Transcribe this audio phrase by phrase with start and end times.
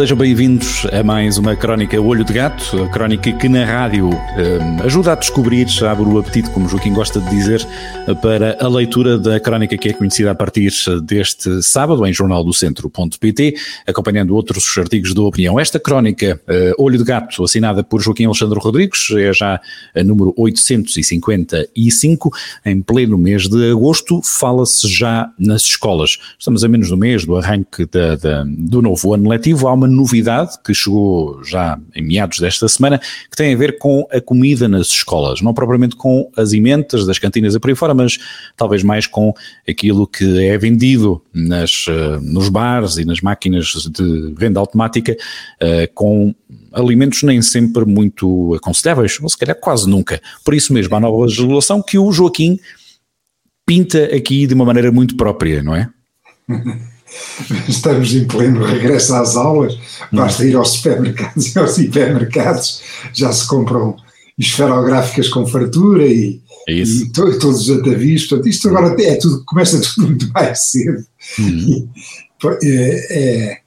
[0.00, 4.58] Sejam bem-vindos a mais uma crónica Olho de Gato, a crónica que na rádio eh,
[4.82, 7.60] ajuda a descobrir, abre o apetite, como Joaquim gosta de dizer,
[8.22, 13.54] para a leitura da crónica que é conhecida a partir deste sábado em jornaldocentro.pt,
[13.86, 15.60] acompanhando outros artigos da opinião.
[15.60, 19.60] Esta crónica eh, Olho de Gato, assinada por Joaquim Alexandre Rodrigues, é já
[19.94, 22.30] a número 855,
[22.64, 26.18] em pleno mês de agosto, fala-se já nas escolas.
[26.38, 29.89] Estamos a menos do mês do arranque da, da, do novo ano letivo, há uma
[29.90, 34.68] novidade que chegou já em meados desta semana, que tem a ver com a comida
[34.68, 38.18] nas escolas, não propriamente com as emendas das cantinas a por aí fora, mas
[38.56, 39.34] talvez mais com
[39.68, 45.16] aquilo que é vendido nas, eh, nos bares e nas máquinas de venda automática,
[45.62, 46.34] uh, com
[46.72, 50.20] alimentos nem sempre muito aconselháveis, ou se calhar quase nunca.
[50.44, 52.58] Por isso mesmo, há nova legislação que o Joaquim
[53.66, 55.88] pinta aqui de uma maneira muito própria, não é?
[57.68, 59.78] estamos em pleno regresso às aulas,
[60.12, 63.96] basta ir aos supermercados e aos hipermercados, já se compram
[64.38, 69.44] esferográficas com fartura e, é e to, todos os atavios, portanto isto agora é tudo,
[69.44, 71.04] começa tudo muito mais cedo.
[71.38, 71.88] Uhum.
[72.62, 73.59] É, é,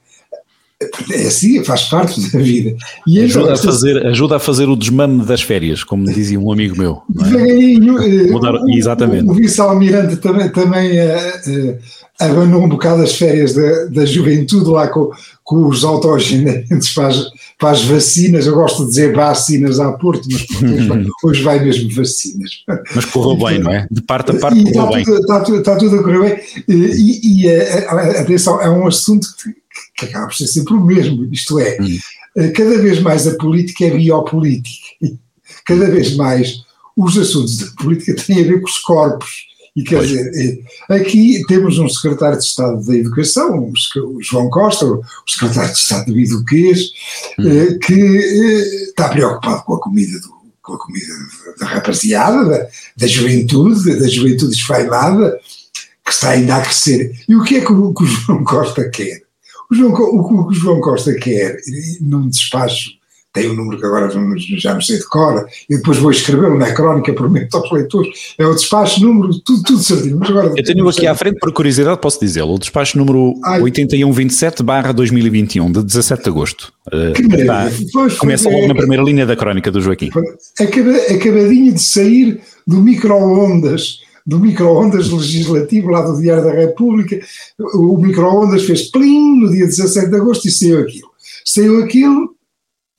[1.11, 2.75] é assim, faz parte da vida.
[3.07, 6.77] E ajuda, a fazer, ajuda a fazer o desmame das férias, como dizia um amigo
[6.77, 7.01] meu.
[7.19, 7.23] É?
[7.23, 8.31] Devagarinho, é?
[8.31, 9.25] Mudar, o, exatamente.
[9.25, 11.77] O, o vice-almirante também, também uh, uh,
[12.19, 15.11] abanou um bocado as férias da, da juventude lá com,
[15.43, 17.25] com os autogenentes para as,
[17.59, 18.45] para as vacinas.
[18.45, 22.51] Eu gosto de dizer vacinas à Porto, mas hoje vai, hoje vai mesmo vacinas.
[22.95, 23.87] Mas correu bem, não é?
[23.89, 25.01] De parte a parte correu está bem.
[25.01, 26.39] Está, tudo, está tudo a correr bem.
[26.67, 27.49] E, e
[28.19, 29.62] atenção, é um assunto que
[29.95, 31.97] que acaba por ser sempre o mesmo, isto é, hum.
[32.35, 34.87] Eh, cada vez mais a política é biopolítica,
[35.65, 36.63] cada vez mais
[36.97, 39.29] os assuntos da política têm a ver com os corpos,
[39.75, 40.09] e quer pois.
[40.09, 45.71] dizer, eh, aqui temos um secretário de Estado da Educação, o João Costa, o secretário
[45.71, 46.89] de Estado do Eduquês,
[47.39, 47.47] hum.
[47.47, 51.13] Eh, que está preocupado com a comida do, com a comida
[51.59, 52.67] da rapaziada, da,
[52.97, 55.39] da juventude, da juventude esfaimada,
[56.05, 57.11] que está ainda a crescer.
[57.27, 59.23] E o que é que o, que o João Costa quer?
[59.73, 61.57] O, João, o, o que o João Costa quer,
[61.99, 62.91] num despacho,
[63.33, 64.19] tem um número que agora já
[64.75, 68.53] não sei de cor, e depois vou escrevê-lo na crónica, prometo aos leitores, é o
[68.53, 70.17] despacho número, tudo, tudo certinho.
[70.19, 75.71] Mas agora, Eu tenho aqui à frente, por curiosidade, posso dizê-lo, o despacho número 8127-2021,
[75.71, 76.71] de 17 de agosto.
[76.87, 77.13] Uh,
[78.19, 80.11] começa logo na primeira linha da crónica do Joaquim.
[80.59, 87.19] Acabadinho de sair do micro-ondas do micro-ondas legislativo lá do Diário da República.
[87.73, 91.09] O micro-ondas fez plim no dia 17 de agosto e saiu aquilo.
[91.45, 92.35] Saiu aquilo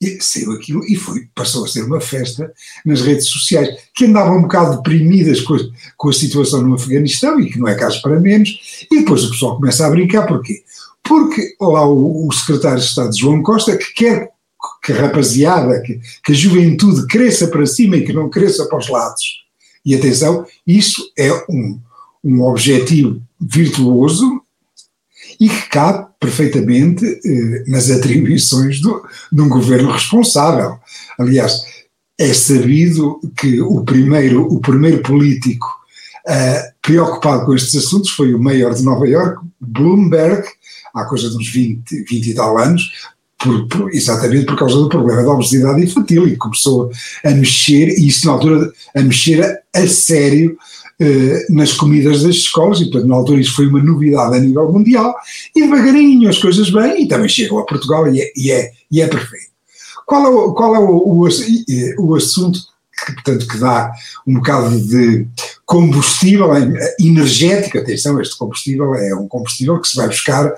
[0.01, 2.51] e saiu aquilo e foi, passou a ser uma festa
[2.85, 5.59] nas redes sociais, que andavam um bocado deprimidas com a,
[5.97, 9.31] com a situação no Afeganistão e que não é caso para menos, e depois o
[9.31, 10.63] pessoal começa a brincar, porquê?
[11.01, 14.35] Porque lá o, o secretário de Estado João Costa, que quer
[14.83, 18.77] que a rapaziada, que, que a juventude cresça para cima e que não cresça para
[18.77, 19.44] os lados,
[19.85, 21.79] e atenção, isso é um,
[22.23, 24.41] um objetivo virtuoso
[25.39, 30.79] e que cabe perfeitamente eh, nas atribuições do, de um governo responsável.
[31.19, 31.61] Aliás,
[32.17, 35.67] é sabido que o primeiro, o primeiro político
[36.27, 40.47] eh, preocupado com estes assuntos foi o mayor de Nova York, Bloomberg,
[40.93, 42.89] há coisa de uns 20, 20 e tal anos,
[43.45, 46.89] por, por, exatamente por causa do problema da obesidade infantil e começou
[47.23, 50.57] a mexer, e isso na altura, a mexer a, a sério
[50.99, 54.71] eh, nas comidas das escolas, e portanto na altura isso foi uma novidade a nível
[54.71, 55.15] mundial,
[55.55, 59.01] e devagarinho as coisas bem, e também chegam a Portugal e é, e é, e
[59.01, 59.53] é perfeito.
[60.05, 61.27] Qual é, o, qual é o, o,
[61.99, 62.59] o assunto
[63.05, 63.91] que, portanto, que dá
[64.25, 65.27] um bocado de
[65.65, 66.49] combustível
[66.99, 70.55] energético, atenção, este combustível é um combustível que se vai buscar uh,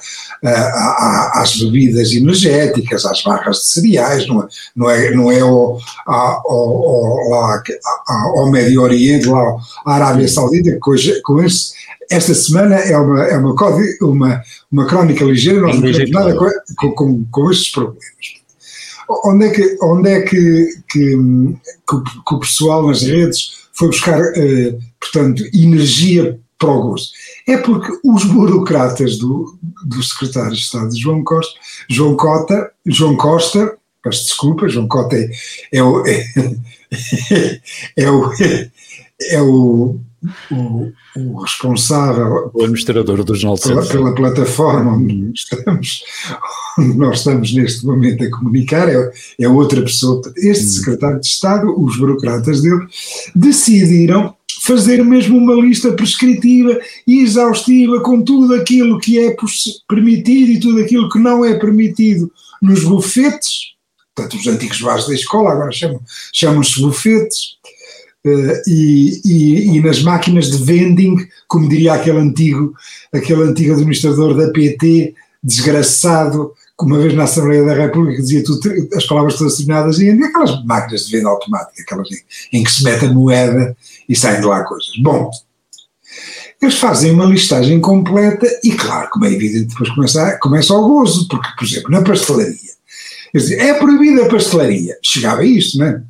[1.34, 7.34] às bebidas energéticas, às barras de cereais, não é, não é, não é ao, ao,
[7.34, 9.56] ao, ao Médio Oriente, lá
[9.86, 11.74] à Arábia Saudita, que hoje, com esse,
[12.10, 13.56] esta semana é uma, é uma,
[14.02, 16.36] uma, uma crónica ligeira, não temos nada
[16.78, 18.47] com, com, com estes problemas.
[19.10, 21.16] Onde é que, onde é que, que,
[22.28, 27.14] que o pessoal nas redes foi buscar, uh, portanto, energia para o gosto?
[27.48, 31.54] É porque os burocratas do, do secretário de Estado João Costa,
[31.90, 35.30] João Cota, João Costa, peço desculpa, João Cota é,
[35.72, 36.26] é o, é,
[37.96, 38.30] é, o,
[39.22, 40.00] é o,
[40.52, 42.52] o, o responsável.
[42.54, 46.04] O administrador do Jornal pela, pela plataforma onde estamos,
[46.80, 50.22] onde nós estamos neste momento a comunicar, é, é outra pessoa.
[50.38, 50.70] Este hum.
[50.70, 52.86] secretário de Estado, os burocratas dele,
[53.36, 56.78] decidiram fazer mesmo uma lista prescritiva
[57.08, 59.36] e exaustiva com tudo aquilo que é
[59.88, 62.32] permitido e tudo aquilo que não é permitido
[62.62, 63.76] nos bufetes,
[64.16, 66.04] portanto, os antigos bares da escola agora chamam-se
[66.34, 67.77] chamam bufetes, uh,
[68.68, 71.16] e, e, e, nas máquinas de vending,
[71.48, 72.74] como diria aquele antigo,
[73.14, 75.14] aquele antigo administrador da PT,
[75.44, 78.62] desgraçado, que uma vez na Assembleia da República dizia tudo,
[78.94, 82.84] as palavras todas terminadas e aquelas máquinas de venda automática, aquelas em, em que se
[82.84, 83.76] mete a moeda
[84.08, 84.92] e saem de lá coisas.
[85.02, 85.32] Bom,
[86.62, 91.28] eles fazem uma listagem completa e, claro, como é evidente, depois começa, começa o gozo,
[91.28, 92.78] porque, por exemplo, na pastelaria,
[93.34, 94.98] é proibida a pastelaria.
[95.04, 96.02] Chegava a isto, não é?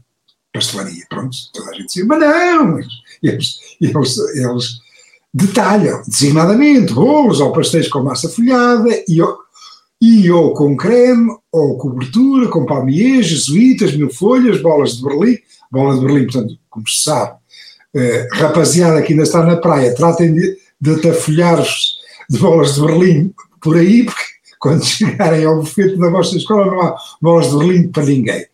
[0.53, 2.79] Pastelaria, pronto, toda a gente dizia, mas não,
[3.21, 4.81] eles, eles, eles
[5.33, 9.19] detalham, designadamente, bolos ou pastéis com massa folhada e,
[10.01, 15.38] e ou com creme, ou cobertura, com palmiers, jesuítas, mil folhas, bolas de Berlim,
[15.71, 17.38] bola de Berlim, portanto, como se sabe,
[17.95, 21.97] eh, rapaziada que ainda está na praia, tratem de, de atafolhar-vos
[22.29, 24.23] de bolas de Berlim por aí, porque
[24.59, 28.45] quando chegarem ao bufete da vossa escola não há bolas de Berlim para ninguém.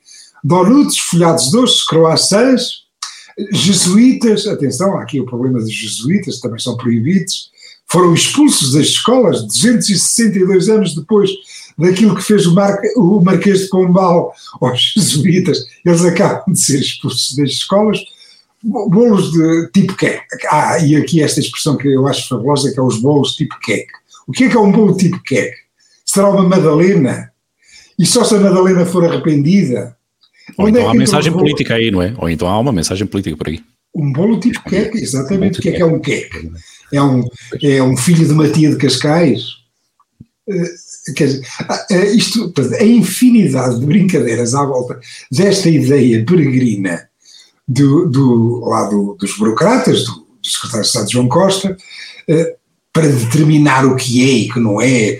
[0.44, 2.84] Donuts, folhados doces, croissants,
[3.52, 7.52] jesuítas, atenção, aqui o problema dos jesuítas, também são proibidos,
[7.88, 11.30] foram expulsos das escolas 262 anos depois
[11.78, 16.80] daquilo que fez o, Mar, o Marquês de Pombal aos jesuítas, eles acabam de ser
[16.80, 18.00] expulsos das escolas,
[18.64, 20.24] bolos de tipo queque.
[20.50, 23.92] Ah, e aqui esta expressão que eu acho fabulosa, que é os bolos tipo queque.
[24.28, 25.58] O que é que é um bolo tipo queque?
[26.06, 27.32] Será uma Madalena?
[27.98, 29.96] E só se a Madalena for arrependida?
[30.58, 32.14] Ou então é há uma mensagem política aí, não é?
[32.18, 33.62] Ou então há uma mensagem política por aí.
[33.96, 35.60] Um bolo tipo queque, exatamente.
[35.60, 36.52] O que é que é um queque?
[36.92, 37.24] É um,
[37.62, 39.42] é um filho de uma tia de Cascais?
[40.48, 41.46] Uh, quer dizer,
[41.92, 45.00] uh, isto, a infinidade de brincadeiras à volta
[45.32, 47.08] desta ideia peregrina
[47.68, 51.78] do, do lado dos burocratas, do, do secretário de Estado João Costa,
[52.28, 52.56] eh,
[52.94, 55.20] para determinar o que é e que não é,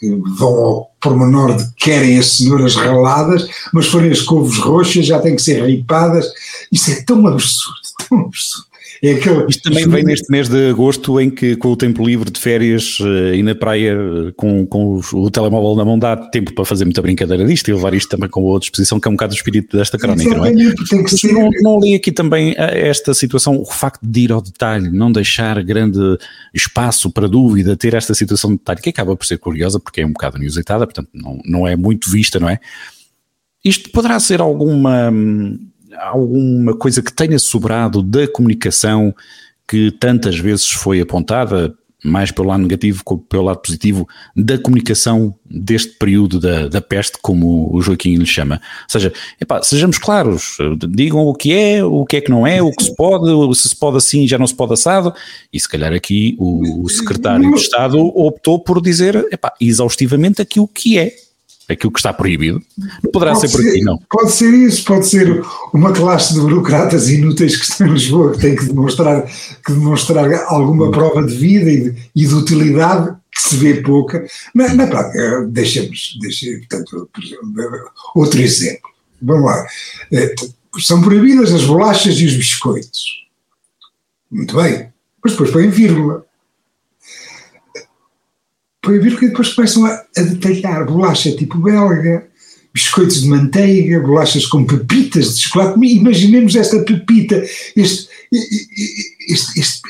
[0.00, 5.04] que vão ao pormenor de que querem as cenouras raladas, mas forem as couves roxas
[5.04, 6.26] já têm que ser ripadas.
[6.72, 8.66] Isso é tão absurdo, tão absurdo.
[9.02, 12.30] É aquele, Isto também vem neste mês de agosto em que com o tempo livre
[12.30, 13.96] de férias uh, e na praia
[14.36, 17.94] com, com o, telemóvel na mão dá tempo para fazer muita brincadeira disto e levar
[17.94, 20.52] isto também com a disposição que é um bocado o espírito desta crónica, não é?
[20.88, 21.32] Tem que ser.
[21.32, 25.12] Não, não li aqui também eh, esta situação, o facto de ir ao detalhe, não
[25.12, 26.00] deixar grande
[26.54, 30.06] espaço para dúvida, ter esta situação de detalhe que acaba por ser curiosa porque é
[30.06, 32.58] um bocado inusitada, portanto não, não é muito vista, não é?
[33.64, 35.58] Isto poderá ser alguma hum,
[35.98, 39.14] alguma coisa que tenha sobrado da comunicação
[39.68, 45.34] que tantas vezes foi apontada, mais pelo lado negativo como pelo lado positivo, da comunicação
[45.44, 48.60] deste período da, da peste, como o Joaquim lhe chama.
[48.84, 50.58] Ou seja, epá, sejamos claros,
[50.88, 53.68] digam o que é, o que é que não é, o que se pode, se
[53.68, 55.12] se pode assim já não se pode assado,
[55.52, 60.68] e se calhar aqui o, o secretário de Estado optou por dizer epá, exaustivamente aquilo
[60.68, 61.12] que é
[61.68, 62.62] aquilo que está proibido.
[63.02, 63.98] Não poderá pode ser por aqui, não.
[64.10, 68.38] Pode ser isso, pode ser uma classe de burocratas inúteis que estão em Lisboa, que
[68.38, 69.26] têm que demonstrar,
[69.64, 74.24] que demonstrar alguma prova de vida e de, e de utilidade, que se vê pouca.
[74.54, 77.08] Na, na prática, deixemos, deixemos portanto,
[78.14, 78.90] outro exemplo.
[79.20, 79.66] Vamos lá.
[80.12, 80.34] Eh,
[80.78, 83.26] são proibidas as bolachas e os biscoitos.
[84.30, 84.88] Muito bem.
[85.22, 86.25] Mas depois põem vírgula
[88.86, 92.28] proibir que depois começam a, a detalhar bolacha tipo belga,
[92.72, 95.80] biscoitos de manteiga, bolachas com pepitas de chocolate.
[95.84, 97.42] Imaginemos esta pepita,
[97.74, 98.08] este,
[99.28, 99.82] este, este,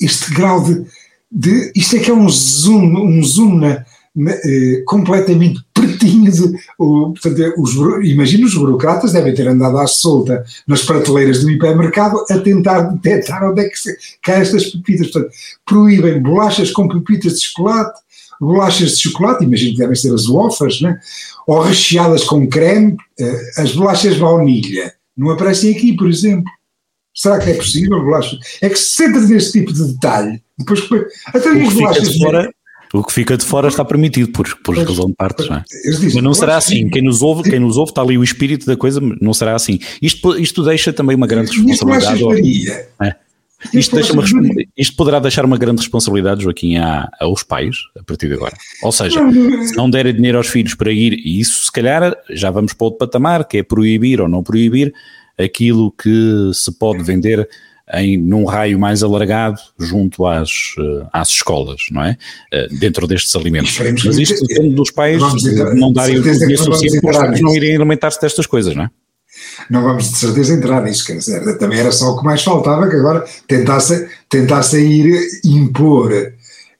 [0.00, 0.86] este grau de,
[1.30, 6.58] de, Isto é que é um zoom, um zoom na, na, eh, completamente pertinho de.
[6.78, 12.80] Os, imagino os burocratas devem ter andado à solta nas prateleiras do hipermercado a tentar
[12.82, 13.76] detectar onde é que
[14.22, 15.10] caem estas pepitas.
[15.10, 15.34] Portanto,
[15.66, 18.05] proíbem bolachas com pepitas de chocolate,
[18.40, 20.98] bolachas de chocolate, imagino que devem ser as wafers, né?
[21.46, 26.50] ou recheadas com creme, eh, as bolachas de baunilha, não aparecem aqui, por exemplo.
[27.14, 28.38] Será que é possível bolachas?
[28.60, 30.80] É que se senta nesse tipo de detalhe, depois
[31.26, 32.50] até as bolachas de fora,
[32.92, 35.64] o que fica de fora está permitido por, por razão de partes, não é?
[35.84, 36.88] Dizem, Mas não será assim.
[36.88, 39.78] Quem nos ouve, quem nos ouve está ali o espírito da coisa, não será assim.
[40.00, 42.70] Isto, isto deixa também uma grande responsabilidade.
[43.02, 43.16] É.
[43.72, 44.24] Isto, deixa uma,
[44.76, 48.56] isto poderá deixar uma grande responsabilidade, Joaquim, a, aos pais, a partir de agora.
[48.82, 49.20] Ou seja,
[49.66, 52.84] se não derem dinheiro aos filhos para ir, e isso se calhar já vamos para
[52.84, 54.92] outro patamar, que é proibir ou não proibir
[55.38, 57.48] aquilo que se pode vender
[57.92, 62.16] em, num raio mais alargado junto às, uh, às escolas, não é?
[62.52, 63.78] Uh, dentro destes alimentos.
[64.04, 65.22] Mas isto depende dos pais
[65.74, 68.90] não darem o dinheiro suficiente para não irem alimentar-se destas coisas, não é?
[69.70, 72.88] Não vamos de certeza entrar nisso, quer dizer, também era só o que mais faltava,
[72.88, 76.12] que agora tentasse, tentasse ir impor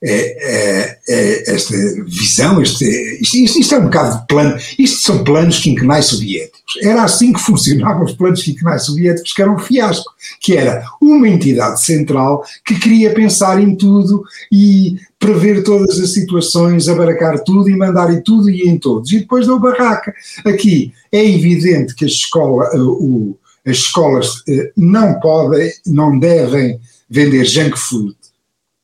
[0.03, 1.75] é, é, é, esta
[2.05, 2.85] visão, este,
[3.21, 6.61] isto, isto, isto, é um bocado de plano, isto são planos quinquenais soviéticos.
[6.83, 11.29] Era assim que funcionavam os planos quinquenais soviéticos, que era um fiasco, que era uma
[11.29, 14.23] entidade central que queria pensar em tudo
[14.53, 19.11] e prever todas as situações, abaracar tudo e mandar em tudo e em todos.
[19.13, 20.15] E depois deu barraca.
[20.45, 23.37] Aqui é evidente que a escola, eh, o,
[23.67, 28.15] as escolas eh, não podem, não devem vender junk food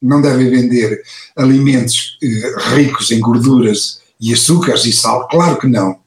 [0.03, 1.01] não devem vender
[1.37, 6.03] alimentos eh, ricos em gorduras e açúcares e sal, claro que não.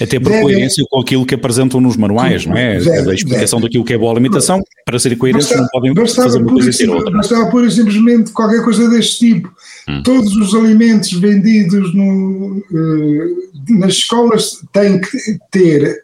[0.00, 2.78] Até por devem, coerência com aquilo que apresentam nos manuais, não é?
[2.78, 3.68] Deve, a explicação deve.
[3.68, 7.10] daquilo que é boa alimentação, para serem coerentes não podem fazer uma coisa e outra.
[7.10, 9.50] Bastava pura e simplesmente qualquer coisa deste tipo.
[9.88, 10.02] Hum.
[10.02, 16.02] Todos os alimentos vendidos no, uh, nas escolas têm que ter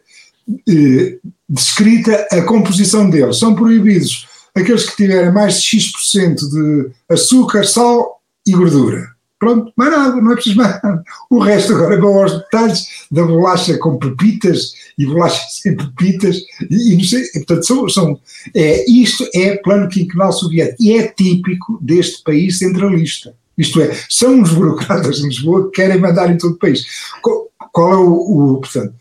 [0.49, 3.37] uh, descrita a composição deles.
[3.37, 9.13] São proibidos aqueles que tiverem mais de X% de açúcar, sal e gordura.
[9.37, 11.03] Pronto, mais nada, não é preciso mais nada.
[11.29, 16.37] O resto agora vão aos detalhes da bolacha com pepitas e bolacha sem pepitas
[16.71, 18.19] e, e não sei, portanto são, são
[18.53, 23.35] é, isto é plano quinquenal soviético e é típico deste país centralista.
[23.57, 26.85] Isto é, são os burocratas de Lisboa que querem mandar em todo o país.
[27.21, 28.93] Qual, é o, o, portanto,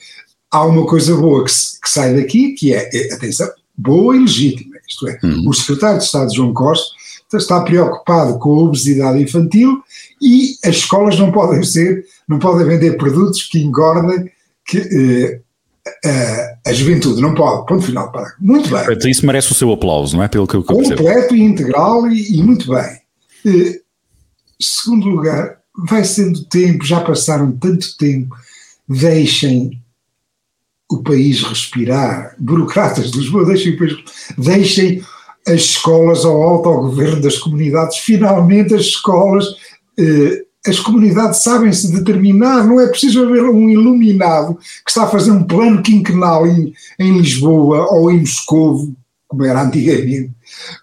[0.50, 4.73] há uma coisa boa que, que sai daqui, que é, é atenção, boa e legítima
[4.88, 5.48] isto é, uhum.
[5.48, 6.94] o secretário de Estado, João Costa,
[7.36, 9.82] está preocupado com a obesidade infantil
[10.20, 14.30] e as escolas não podem ser, não podem vender produtos que engordem
[14.66, 15.40] que, eh,
[16.04, 18.34] a, a, juventude, não pode, ponto final, para.
[18.40, 18.82] Muito bem.
[18.90, 20.28] Então isso merece o seu aplauso, não é?
[20.28, 23.00] Pelo que eu Completo e integral e, e muito bem.
[23.46, 23.80] Eh,
[24.60, 28.34] segundo lugar, vai sendo tempo, já passaram tanto tempo,
[28.88, 29.82] deixem
[30.90, 32.34] o país respirar.
[32.38, 33.76] Burocratas de Lisboa, deixem,
[34.36, 35.02] deixem
[35.46, 37.98] as escolas ao autogoverno das comunidades.
[37.98, 39.46] Finalmente, as escolas,
[39.98, 42.64] eh, as comunidades sabem se determinar.
[42.64, 47.18] Não é preciso haver um iluminado que está a fazer um plano quinquenal em, em
[47.18, 48.90] Lisboa ou em Moscou,
[49.28, 50.30] como era antigamente,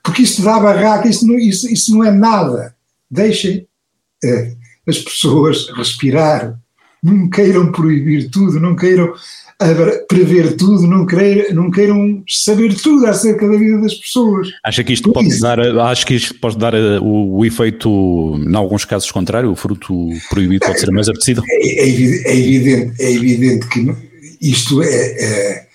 [0.03, 2.75] porque isto dá barraca, isso não, isso, isso não é nada.
[3.09, 3.67] Deixem
[4.23, 4.53] eh,
[4.87, 6.59] as pessoas respirar.
[7.03, 9.11] Não queiram proibir tudo, não queiram
[9.61, 14.49] a prever tudo, não, querer, não queiram saber tudo acerca da vida das pessoas.
[14.65, 17.87] Acha que isto pode dar, acho que isto pode dar uh, o, o, efeito,
[18.39, 21.43] em alguns casos contrário, o fruto proibido pode ser mais apetecido?
[21.47, 23.95] É, é, é, evidente, é evidente que
[24.41, 25.67] isto é, é,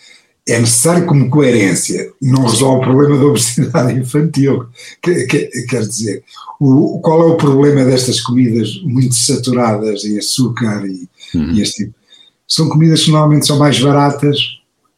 [0.48, 4.66] é, necessário como coerência, não resolve o problema da obesidade infantil,
[5.00, 6.24] que, que, quer dizer,
[6.58, 11.52] o, qual é o problema destas comidas muito saturadas em açúcar e, uhum.
[11.52, 12.05] e este tipo
[12.46, 14.38] são comidas que normalmente são mais baratas.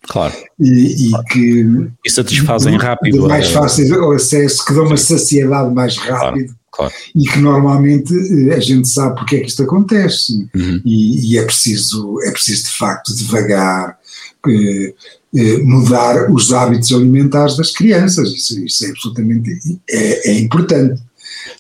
[0.09, 0.35] Claro.
[0.59, 1.91] E, e que.
[2.05, 3.29] E satisfazem rápido.
[3.29, 3.61] Mais a...
[3.61, 6.55] fáceis ao acesso, que dão uma saciedade mais rápido.
[6.71, 6.95] Claro, claro.
[7.15, 10.49] E que normalmente eh, a gente sabe porque é que isto acontece.
[10.55, 10.81] Uhum.
[10.85, 13.99] E, e, é, preciso, é preciso, de facto, devagar.
[14.47, 14.95] Eh,
[15.37, 19.51] eh, mudar os hábitos alimentares das crianças, isso, isso é absolutamente
[19.91, 21.03] é, é importante.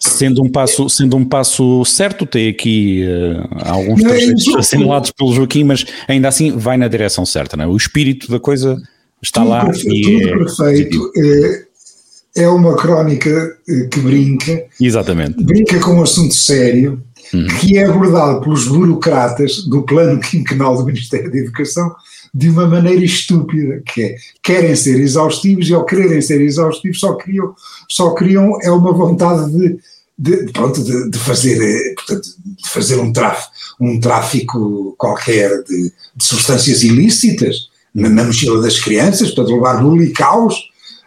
[0.00, 5.64] Sendo um passo, sendo um passo certo, tem aqui uh, alguns trejeitos assinalados pelo Joaquim,
[5.64, 7.66] mas ainda assim vai na direção certa, não é?
[7.66, 8.80] O espírito da coisa
[9.22, 9.64] está tudo lá.
[9.66, 11.12] Perfeito, e tudo é perfeito.
[11.16, 14.64] É, é uma crónica eh, que brinca.
[14.80, 15.42] Exatamente.
[15.42, 17.02] Brinca com um assunto sério,
[17.34, 17.46] hum.
[17.60, 21.92] que é abordado pelos burocratas do plano quinquenal do Ministério da Educação
[22.38, 27.14] de uma maneira estúpida, que é, querem ser exaustivos e ao quererem ser exaustivos só
[27.14, 27.52] criam,
[27.88, 29.76] só criam é uma vontade de,
[30.16, 35.92] de, pronto, de, de fazer, eh, portanto, de fazer um, tráfico, um tráfico qualquer de,
[36.14, 40.54] de substâncias ilícitas na, na, mochila das crianças, portanto levar bullying e caos,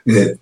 [0.10, 0.36] eh,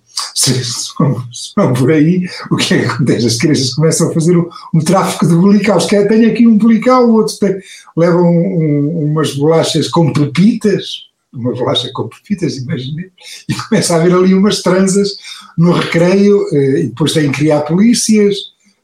[1.55, 3.27] vão por aí, o que é que acontece?
[3.27, 6.57] As crianças começam a fazer um, um tráfico de bulicaus, que é, tem aqui um
[6.57, 7.57] bulical, o outro tem,
[7.95, 13.11] leva um, um, umas bolachas com pepitas, uma bolacha com pepitas, imaginei,
[13.47, 15.09] e começa a haver ali umas transas
[15.57, 18.35] no recreio, eh, e depois tem que criar polícias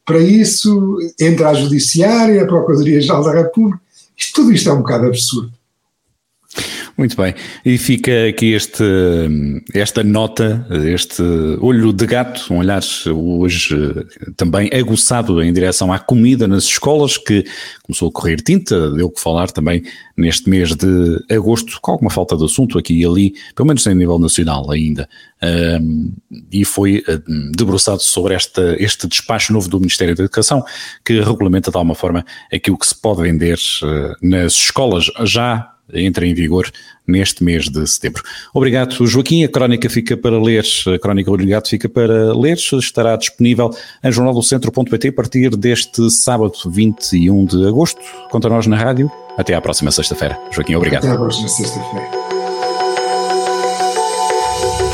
[0.06, 3.82] para isso, entra a judiciária, a Procuradoria-Geral da República,
[4.16, 5.52] isto, tudo isto é um bocado absurdo.
[6.98, 7.36] Muito bem.
[7.66, 8.84] E fica aqui este,
[9.74, 11.22] esta nota, este
[11.60, 13.76] olho de gato, um olhar hoje
[14.38, 17.46] também aguçado em direção à comida nas escolas, que
[17.84, 19.84] começou a correr tinta, deu que falar também
[20.16, 23.94] neste mês de agosto, com alguma falta de assunto aqui e ali, pelo menos em
[23.94, 25.10] nível nacional ainda.
[25.44, 26.14] Um,
[26.50, 27.04] e foi
[27.58, 30.64] debruçado sobre esta, este despacho novo do Ministério da Educação,
[31.04, 36.26] que regulamenta de alguma forma aquilo que se pode vender uh, nas escolas já entra
[36.26, 36.72] em vigor
[37.08, 38.24] neste mês de setembro.
[38.54, 39.44] Obrigado, Joaquim.
[39.44, 43.70] A crónica fica para ler, a crónica Obrigado fica para ler, estará disponível
[44.04, 48.00] em jornaldocentro.pt a partir deste sábado, 21 de agosto.
[48.30, 49.12] Conta nós na rádio.
[49.38, 50.40] Até à próxima sexta-feira.
[50.52, 51.06] Joaquim, obrigado.
[51.06, 52.26] Até à próxima sexta-feira.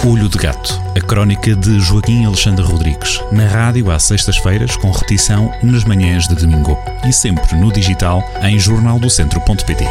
[0.04, 5.52] Olho de Gato, a crónica de Joaquim Alexandre Rodrigues, na rádio às sextas-feiras, com repetição
[5.62, 6.76] nas manhãs de domingo
[7.08, 9.86] e sempre no digital em jornaldocentro.pt.